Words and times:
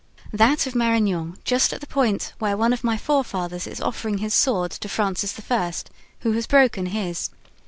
"That 0.33 0.65
of 0.65 0.73
Marignan, 0.73 1.37
just 1.43 1.71
at 1.71 1.79
the 1.79 1.85
point 1.85 2.33
where 2.39 2.57
one 2.57 2.73
of 2.73 2.83
my 2.83 2.97
forefathers 2.97 3.67
is 3.67 3.79
offering 3.79 4.17
his 4.17 4.33
sword 4.33 4.71
to 4.71 4.89
Francis 4.89 5.39
I., 5.51 5.73
who 6.21 6.31
has 6.31 6.47
broken 6.47 6.87
his. 6.87 7.29